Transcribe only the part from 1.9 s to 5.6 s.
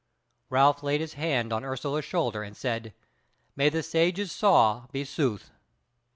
shoulder and said: "May the Sage's saw be sooth!"